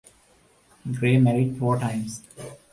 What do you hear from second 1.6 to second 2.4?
times.